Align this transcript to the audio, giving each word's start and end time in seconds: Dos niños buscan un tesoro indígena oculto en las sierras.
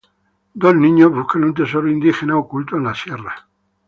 Dos 0.55 0.73
niños 0.75 1.11
buscan 1.13 1.43
un 1.43 1.53
tesoro 1.53 1.87
indígena 1.87 2.35
oculto 2.35 2.75
en 2.75 2.85
las 2.85 2.99
sierras. 2.99 3.43